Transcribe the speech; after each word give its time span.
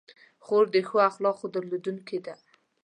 خور 0.43 0.65
د 0.73 0.75
ښو 0.87 0.97
اخلاقو 1.09 1.45
درلودونکې 1.55 2.19
ده. 2.25 2.33